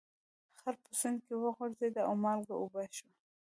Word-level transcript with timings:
خر 0.59 0.75
په 0.83 0.91
سیند 0.99 1.19
کې 1.25 1.33
وغورځید 1.43 1.95
او 2.07 2.11
مالګه 2.23 2.55
اوبه 2.57 2.83
شوه. 2.97 3.13